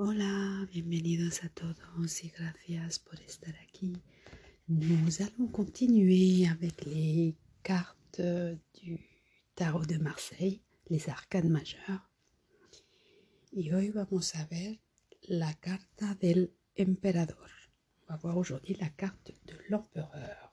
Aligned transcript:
Hola, 0.00 0.64
bienvenidos 0.72 1.42
a 1.42 1.48
todos 1.48 2.22
y 2.22 2.28
gracias 2.28 3.00
por 3.00 3.20
estar 3.20 3.56
aquí. 3.56 4.00
Nous 4.68 5.20
allons 5.20 5.50
continuer 5.50 6.46
avec 6.46 6.86
les 6.86 7.34
cartes 7.64 8.20
du 8.80 9.00
tarot 9.56 9.84
de 9.86 9.98
Marseille, 9.98 10.62
les 10.88 11.08
arcanes 11.08 11.50
majeures. 11.50 12.04
Y 13.50 13.72
hoy 13.72 13.90
vamos 13.90 14.36
a 14.36 14.46
ver 14.46 14.78
la 15.22 15.52
carta 15.54 16.14
del 16.14 16.52
emperador. 16.76 17.50
On 18.06 18.12
va 18.12 18.18
voir 18.18 18.38
aujourd'hui 18.38 18.76
la 18.76 18.90
carte 18.94 19.34
de 19.46 19.54
l'empereur. 19.68 20.52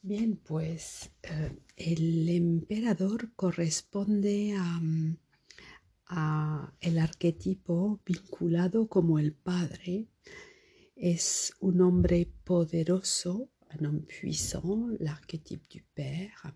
Bien, 0.00 0.34
pues 0.38 1.10
eh, 1.24 1.58
el 1.76 2.26
emperador 2.30 3.34
corresponde 3.36 4.54
a, 4.56 4.80
el 6.80 6.98
arquetipo 6.98 8.00
vinculado 8.04 8.88
como 8.88 9.18
el 9.18 9.32
padre. 9.32 10.08
Es 10.96 11.52
un 11.60 11.80
hombre 11.80 12.28
poderoso, 12.44 13.50
un 13.78 13.86
homme 13.86 14.06
puissant, 14.06 14.96
l'archétype 15.00 15.68
du 15.68 15.82
père. 15.94 16.54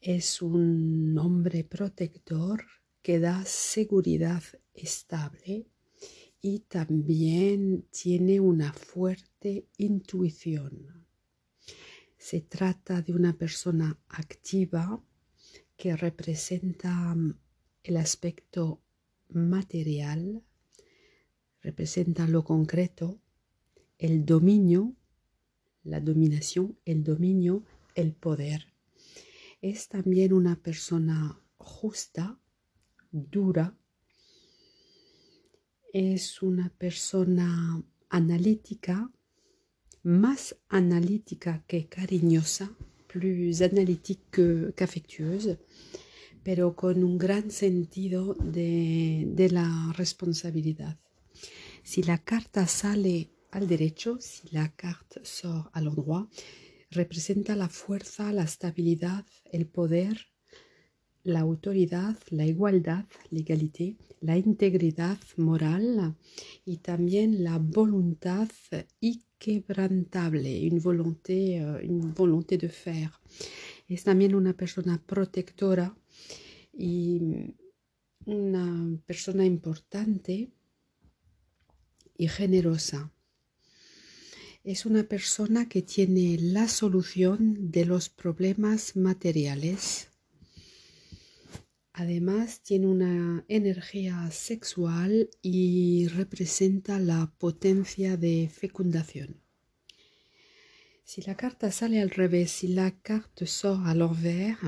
Es 0.00 0.40
un 0.40 1.18
hombre 1.18 1.64
protector 1.64 2.64
que 3.02 3.18
da 3.18 3.44
seguridad 3.44 4.42
estable 4.72 5.66
y 6.40 6.60
también 6.60 7.86
tiene 7.90 8.38
una 8.38 8.72
fuerte 8.72 9.66
intuición. 9.76 11.04
Se 12.16 12.40
trata 12.42 13.02
de 13.02 13.12
una 13.12 13.36
persona 13.36 13.98
activa 14.08 15.02
que 15.76 15.96
representa 15.96 17.14
el 17.82 17.96
aspecto 17.96 18.80
material, 19.28 20.42
representa 21.62 22.26
lo 22.26 22.44
concreto, 22.44 23.20
el 23.98 24.24
dominio, 24.24 24.94
la 25.84 26.00
dominación, 26.00 26.78
el 26.84 27.02
dominio, 27.02 27.62
el 27.94 28.12
poder. 28.12 28.72
Es 29.60 29.88
también 29.88 30.32
una 30.32 30.56
persona 30.56 31.40
justa, 31.56 32.38
dura, 33.10 33.76
es 35.92 36.42
una 36.42 36.70
persona 36.70 37.82
analítica, 38.08 39.10
más 40.02 40.56
analítica 40.68 41.64
que 41.66 41.88
cariñosa, 41.88 42.70
plus 43.08 43.62
analytique 43.62 44.72
qu'affectueuse, 44.76 45.58
pero 46.48 46.74
con 46.74 47.04
un 47.04 47.18
gran 47.18 47.50
sentido 47.50 48.32
de, 48.42 49.48
la 49.50 49.92
responsabilidad. 49.94 50.96
Si 51.82 52.02
la 52.02 52.16
carta 52.16 52.66
sale 52.66 53.28
al 53.50 53.68
derecho, 53.68 54.16
si 54.18 54.48
la 54.52 54.70
carta 54.74 55.20
sort 55.24 55.68
al 55.74 55.88
endroit, 55.88 56.26
representa 56.90 57.54
la 57.54 57.68
fuerza, 57.68 58.32
la 58.32 58.44
estabilidad, 58.44 59.26
el 59.52 59.66
poder, 59.66 60.28
la 61.22 61.40
autoridad, 61.40 62.16
la 62.30 62.46
igualdad, 62.46 63.04
l'égalité, 63.28 63.98
la 64.22 64.38
integridad 64.38 65.18
moral 65.36 66.16
y 66.64 66.78
también 66.78 67.44
la 67.44 67.58
voluntad 67.58 68.48
inquebrantable, 69.02 70.46
une 70.46 70.80
volonté, 70.80 71.60
une 71.82 72.10
volonté 72.14 72.56
de 72.56 72.68
faire. 72.68 73.20
Es 73.88 74.04
también 74.04 74.34
una 74.34 74.52
persona 74.52 75.02
protectora 75.04 75.96
y 76.72 77.20
una 78.26 78.98
persona 79.06 79.44
importante 79.44 80.50
y 82.16 82.28
generosa. 82.28 83.10
Es 84.62 84.86
una 84.86 85.04
persona 85.04 85.68
que 85.68 85.82
tiene 85.82 86.36
la 86.38 86.68
solución 86.68 87.70
de 87.70 87.86
los 87.86 88.08
problemas 88.10 88.94
materiales 88.96 90.08
Además 91.98 92.62
tiene 92.62 92.86
una 92.86 93.44
energía 93.48 94.30
sexual 94.30 95.30
y 95.42 96.06
representa 96.06 97.00
la 97.00 97.34
potencia 97.38 98.16
de 98.16 98.48
fecundación. 98.48 99.42
Si 101.08 101.22
la 101.22 101.36
carta 101.36 101.70
sale 101.70 102.02
al 102.02 102.10
revés, 102.10 102.50
si 102.50 102.68
la 102.68 102.90
carta 102.90 103.46
sort 103.46 103.86
à 103.86 103.94
l'envers, 103.94 104.60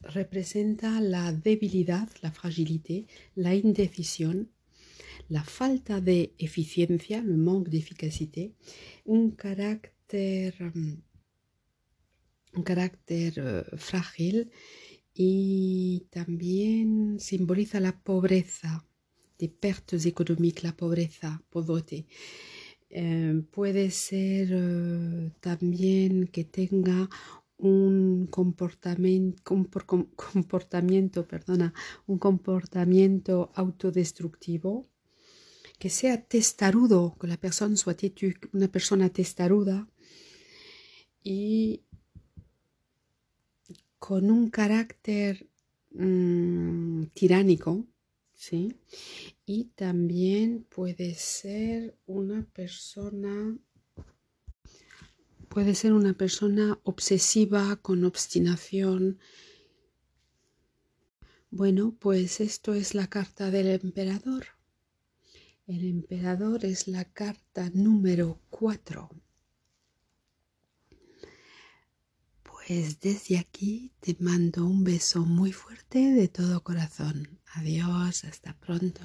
representa 0.00 1.00
la 1.00 1.32
debilidad, 1.32 2.08
la 2.22 2.32
fragilité, 2.32 3.06
la 3.36 3.54
indecisión, 3.54 4.50
la 5.28 5.44
falta 5.44 6.00
de 6.00 6.34
eficiencia, 6.38 7.22
le 7.22 7.36
manque 7.36 7.68
d'efficacité, 7.68 8.52
un 9.04 9.30
carácter, 9.30 10.56
un 12.56 12.62
carácter 12.64 13.38
uh, 13.38 13.76
frágil 13.76 14.50
y 15.14 16.08
también 16.10 17.20
simboliza 17.20 17.78
la 17.78 17.92
pobreza, 17.92 18.84
de 19.38 19.48
pertes 19.48 20.04
économiques, 20.04 20.64
la 20.64 20.76
pobreza, 20.76 21.44
pauvreté. 21.48 22.06
Eh, 22.88 23.42
puede 23.50 23.90
ser 23.90 24.54
uh, 24.54 25.30
también 25.40 26.28
que 26.28 26.44
tenga 26.44 27.08
un 27.58 28.26
comportamiento, 28.30 29.42
comportamiento, 30.16 31.26
perdona, 31.26 31.72
un 32.06 32.18
comportamiento 32.18 33.50
autodestructivo, 33.54 34.88
que 35.78 35.90
sea 35.90 36.22
testarudo, 36.22 37.16
que 37.20 37.26
la 37.26 37.36
persona 37.36 37.76
têtue, 37.96 38.34
una 38.52 38.68
persona 38.68 39.08
testaruda 39.10 39.88
y 41.22 41.82
con 43.98 44.30
un 44.30 44.48
carácter 44.50 45.48
mmm, 45.90 47.04
tiránico, 47.12 47.84
¿sí? 48.34 48.76
Y 49.46 49.66
también 49.76 50.66
puede 50.68 51.14
ser 51.14 51.96
una 52.06 52.44
persona 52.52 53.56
puede 55.56 55.74
ser 55.74 55.94
una 55.94 56.12
persona 56.12 56.78
obsesiva 56.82 57.76
con 57.76 58.04
obstinación. 58.04 59.18
Bueno, 61.50 61.96
pues 61.98 62.40
esto 62.40 62.74
es 62.74 62.94
la 62.94 63.06
carta 63.06 63.50
del 63.50 63.68
emperador. 63.68 64.48
El 65.66 65.86
emperador 65.86 66.66
es 66.66 66.88
la 66.88 67.04
carta 67.04 67.70
número 67.72 68.38
4. 68.50 69.08
Pues 72.66 72.98
desde 72.98 73.38
aquí 73.38 73.92
te 74.00 74.16
mando 74.18 74.64
un 74.66 74.82
beso 74.82 75.24
muy 75.24 75.52
fuerte 75.52 76.00
de 76.10 76.26
todo 76.26 76.64
corazón. 76.64 77.38
Adiós, 77.54 78.24
hasta 78.24 78.54
pronto. 78.54 79.02